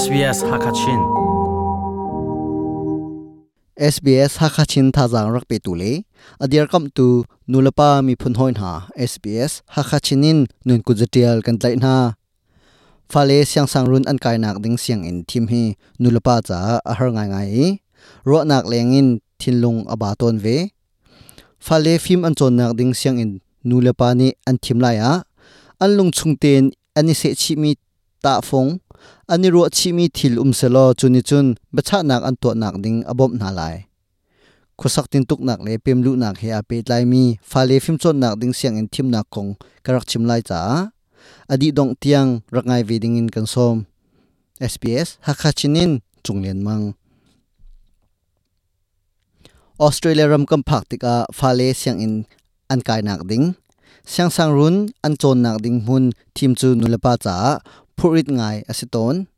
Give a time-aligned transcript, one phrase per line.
[0.00, 1.00] SBS Hakachin.
[3.76, 5.92] SBS Hakachin thazang rak pe tu le
[6.40, 8.88] adir kam tu nulapa mi phun hoin ha.
[8.96, 12.16] SBS Hakachinin nun ku jatial kan tlai na.
[13.12, 16.92] Phale siang sang run an kai nak ding siang in thim hi nulapa cha a
[16.98, 17.50] har ngai ngai.
[18.28, 19.08] Ro nak leng in
[19.40, 20.56] thinlung aba ton ve.
[21.66, 23.32] Phale phim an chon nak ding siang in
[23.68, 25.12] nulapa ni an thim lai a.
[25.82, 26.62] An lung chung ten
[26.98, 27.70] ani se chi mi
[28.24, 28.80] ta phong
[29.32, 32.74] ani ro chi mi thil um se lo chuni chun bacha nak an to nak
[32.84, 33.76] ding abom na lai
[34.80, 37.76] khusak tin tuk nak le pem lu nak he a pe lai mi fa le
[37.84, 39.50] phim chon nak ding siang in thim nak kong
[39.84, 40.60] karak chim lai cha
[41.52, 43.76] adi dong tiang rangai ve ding in kan som
[44.72, 45.92] SBS hakachinin
[46.24, 46.84] chunglen mang
[49.86, 52.14] Australia ram kam phak tika fa le siang in
[52.72, 53.44] an kai nak ding
[54.12, 56.04] siang sang run an chon nak ding mun
[56.36, 57.36] thim chu nulapa cha
[58.00, 59.28] phurit ngai asiton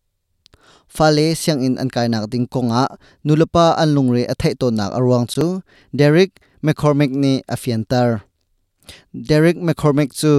[0.87, 2.85] fale siang in an kai nak ding konga
[3.27, 5.47] nulapa an lungre athai to nak arwang chu
[5.91, 8.23] Derek McCormick ni afiantar
[9.11, 10.33] Derek McCormick chu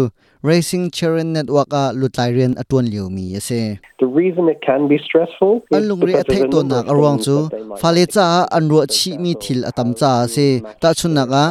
[0.44, 5.68] Racing Children Network a lutlairian atun liu mi ase The reason it can be stressful
[5.68, 7.52] is an lungre because athai there's a to number nak of arwang things chu that
[7.52, 8.56] they might fale not cha do.
[8.56, 10.48] an ro chi mi thil atam cha se
[10.80, 11.46] ta chun naka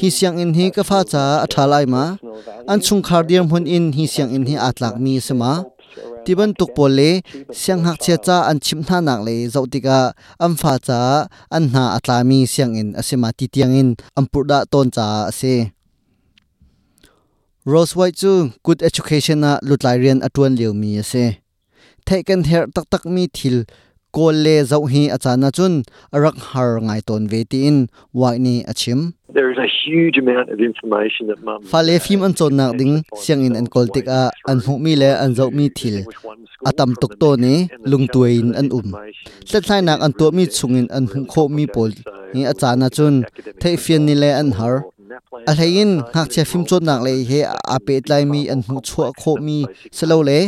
[0.00, 2.04] hi siang in hi ka fa cha athalai ma
[2.68, 5.52] an chung khar diam hun in hi siang in hi atlak mi sema
[6.24, 7.10] tiban tuk le,
[7.60, 9.98] siang hak che cha an chim na nak le zautika
[10.44, 11.00] am fa cha
[11.56, 15.54] an na atlami siang in asima ti tiang in ampurda ton cha ase
[17.64, 21.24] Rose White chu, good education na lutlairian atuan leu mi ase
[22.04, 23.56] taken her tak tak mi thil
[24.16, 25.74] kol le zau hi achana chun
[26.16, 27.78] arak har ngai ton ve ti in
[28.20, 29.00] wai ni achim
[29.36, 32.94] There is a huge amount of information that mums fale phim an chon nak ding
[33.22, 35.96] siang in an kol tik a an hu mi le an zau mi thil.
[36.68, 37.54] Atam tuk to ni
[37.90, 38.88] lungtuin an um.
[39.48, 41.90] tlatlai nak an to mi chungin an hu kho mi pol
[42.34, 43.14] ni achana chun
[43.60, 44.76] thei fian ni le an har
[45.50, 47.40] a hlein hak che phim chon nak le he
[47.74, 49.58] a pe tlai mi an hu chua kho mi
[49.96, 50.38] selo le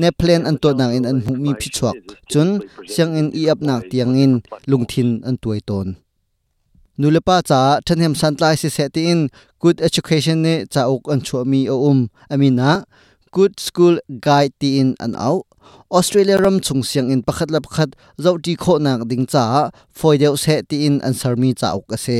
[0.00, 1.96] ne plan an to nak in an hu mi phi chuak
[2.30, 2.48] chun
[2.92, 4.32] siang in i ap nak tiang in
[4.70, 5.88] lungthin an tuai ton
[7.00, 9.20] nulapa cha thanem santlai si seti in
[9.62, 11.98] good education ne cha ok an chu mi o um
[12.32, 12.70] amina
[13.36, 13.94] good school
[14.26, 15.36] guide ti in an au
[15.96, 17.90] australia ram chung siang in pakhat la pakhat
[18.22, 19.44] zo ti kho nak ding cha
[19.98, 22.18] foideu se ti in an sarmi cha ok ase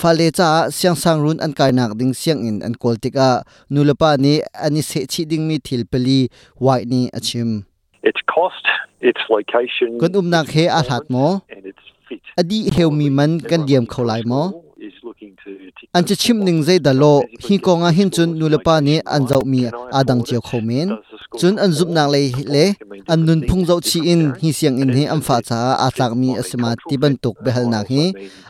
[0.00, 3.28] fale cha siang sang run an kai nak ding siang in an koltika
[3.72, 6.18] nulapa ni ani se chi ding mi thil peli
[6.64, 7.64] wai ni achim
[8.04, 8.66] Its cost,
[9.00, 11.40] its location, kon um nak he a that mo.
[12.36, 14.42] Adi heu mi man kan diam kholai mo.
[15.94, 17.12] an chi chim ning zai da lo
[17.44, 19.62] hi ko nga hin chun nulapa ni an zau mi
[19.98, 20.88] adang chiao khomen
[21.38, 22.64] chun an zup nang lei le
[23.12, 26.12] an nun phung zo chi in, hi siang in he am fa cha, a tlak
[26.20, 28.04] mi asma ti ban tuk behal nak hi.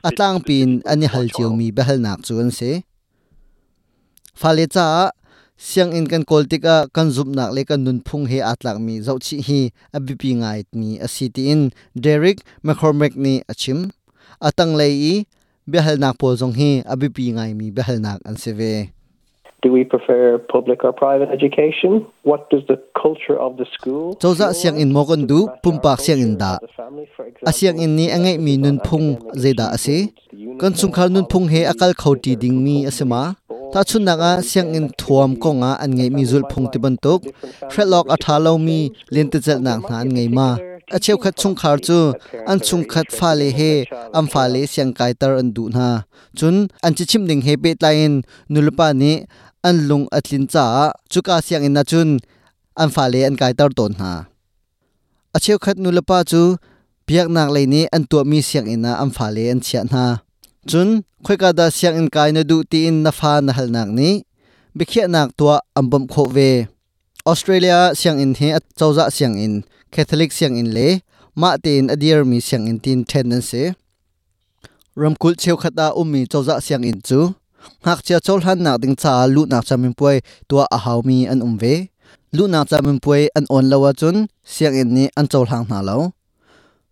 [0.09, 2.71] Atlang pin ani hal chiu mi behal nak chun se.
[4.41, 4.87] Fale cha,
[5.69, 9.15] siang in kan koltika kan zup nak le kan nun phung he atlak mi zo
[9.25, 9.61] chi hi
[9.97, 11.63] abipi ngai mi asiti in.
[12.05, 13.79] Derek mccormack ni achim
[14.49, 15.15] atang lei i
[15.73, 18.73] behal nak pol zong hi abipi ngai mi behal nak an seve
[19.65, 22.05] Do we prefer public or private education?
[22.23, 24.15] What does the culture of the school?
[24.21, 26.59] Chawza siang in mokon du pumpak siang in da.
[27.49, 29.07] asiang in ni angai mi nun phung
[29.43, 30.13] zeda ase
[30.61, 33.23] kan chungkhar nun phung he akal khauti ding mi asema
[33.73, 37.21] ta chun naga siang in thuam konga an ngai mi zul phung ti ban tok
[37.73, 38.79] hredlok athalo mi
[39.15, 40.49] lente chal nak na an ngai ma.
[40.97, 41.99] acheu khat chung khar chu
[42.51, 43.73] an chung khat fa le he
[44.19, 45.89] am fa le siang kai tar an du na
[46.39, 48.13] chun an chi chim ding he pe tain
[48.53, 49.13] nulpa ni
[49.69, 50.65] an lung atlin cha,
[51.13, 52.11] chuka siang in na chun,
[52.83, 54.11] an fa le an kai tar ton na
[55.37, 55.77] acheu khat
[56.09, 56.43] pa chu,
[57.07, 60.05] biak nak le ni an to mi siang ina an fa le an chia na
[60.71, 60.89] chun,
[61.25, 63.91] khoi ka da siang in kai na du ti in na fa na hal nak
[63.99, 64.11] ni.
[64.77, 65.47] Bikhia nak to
[65.79, 66.51] ambam kho ve.
[67.31, 68.49] Australia siang in he
[68.79, 69.55] chawza siang in,
[69.95, 70.89] Catholic siang in le,
[71.41, 73.65] ma tin adir mi siang in tin tendency
[75.01, 77.35] ramkul cheu khata umi um chawza siang in chu.
[77.87, 80.17] Hak chia chol han nak ding cha lu nak chamin puai
[80.49, 81.75] tua a haw mi an umve
[82.37, 84.17] lu nak chamin puai an on lawa chun
[84.53, 85.99] siang in ni an chol hang na lo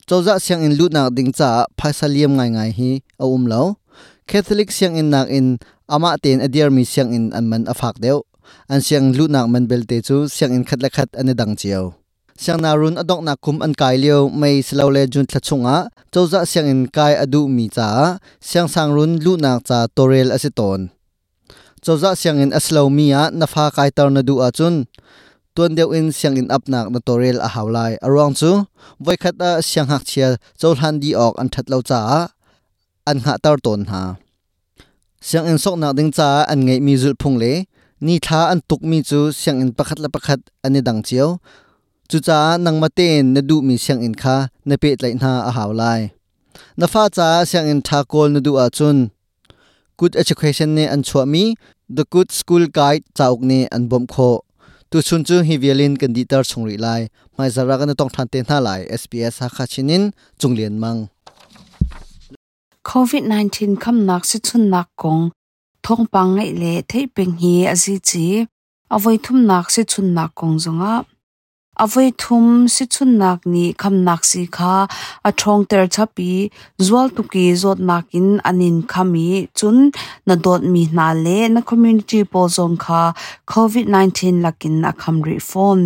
[0.09, 2.91] chawza siang in lu nak ding cha phaisaliam ngai ngai hi
[3.23, 3.63] a um lo
[4.31, 5.47] Catholic siang in nak in
[5.95, 8.19] ama ten adir mi siang in an man afak deu
[8.73, 12.02] an siang lu nak man belte chu siang in khat la khat an dang chiao
[12.43, 15.77] siang narun adok na kum an kai leo mai slo le jun thachunga
[16.11, 20.91] chawza siang in kai adu mi cha siang sang run lu nak cha torel asiton.
[21.85, 24.75] Chawza siang in aslo mi a nafa kai tar na du a chun.
[25.55, 28.51] Tuan deu in siang in upnak na torel a hawlai arong chu,
[29.05, 30.29] voi khat a siang hak chia
[30.59, 32.01] chol han di ok an that lo cha
[33.11, 34.03] an nga tar ton ha.
[35.27, 37.53] Siang in sok nak ding cha an ngei mi zul phung le.
[38.07, 41.39] Ni tha an tuk mi chu, siang in pakhat la pakhat ani e dang chiao
[42.15, 44.37] จุจ้านังมาเตนนดูมีเสียงอินคา
[44.67, 45.85] ในเปิดไหลน่าอาหาวไล
[46.81, 48.97] นฟ้าจ้าเสียงอินทากลนดูอาจุน
[49.99, 51.45] Good Education เนี่ยอันชัวมี
[51.97, 54.17] The Good School Guide จ้าอุกเนี่ยอันบ่มโค
[54.91, 56.89] ตุชุนจูฮิวเวลินกันดีตอร์ชงริไล
[57.35, 58.69] ไม่จารักันต้องทันเตนท่าไหล
[59.01, 60.03] SBS ฮักชินิน
[60.41, 60.97] จงเลียนมัง
[62.89, 65.19] COVID-19 คำนักสิชุนนักกง
[65.87, 68.27] ท่องปังไงเลเทเป็นฮีอาซีจี
[68.93, 71.12] อาวัยทุมนักสิชุนนักกงจงอะ
[71.77, 74.75] a voi thum si chun nak ni kham nak si kha
[75.29, 76.31] a thong ter chapi
[76.87, 79.29] zual tu ki zot nakin anin khami
[79.59, 79.77] chun
[80.27, 83.03] na dot mi na le na community po zong kha
[83.53, 85.85] covid 19 lakin a kham ri phone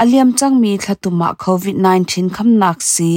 [0.00, 3.12] aliam chang mi thatuma covid 19 kham nak si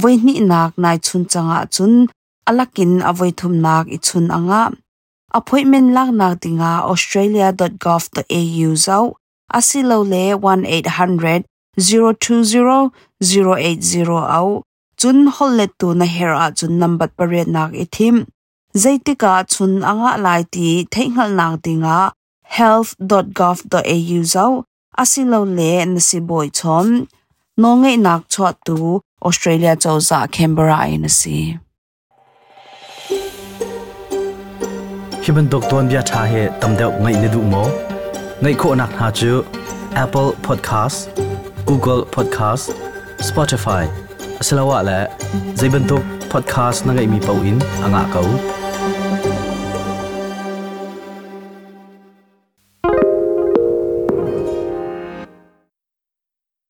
[0.00, 1.92] voi ni nak nai chun changa chun
[2.48, 4.62] alakin avoi thum nak i chun anga
[5.38, 9.04] appointment lak nak dinga australia.gov.au zau
[9.48, 11.42] asilo le 1800
[11.78, 12.90] 020
[13.20, 14.62] 080 au
[14.96, 18.24] chun holle tu na hera chun number pare nak ithim
[18.82, 21.98] zaitika chun anga lai ti theingal nak dinga
[22.56, 24.52] health.gov.au zau
[25.02, 26.86] asilo le nasiboi chom
[27.60, 31.38] nongai nak chwa tu, australia chawza canberra in si
[35.24, 37.62] hiban dokton bia tha he tamdeu ngai ne du mo
[38.42, 39.30] ngai kho nak ha chu
[40.02, 40.98] apple podcast
[41.68, 42.64] google podcast
[43.28, 43.84] spotify
[44.40, 44.98] asalawa la
[45.60, 48.28] zaiban tok podcast na ngai mi pau in anga kau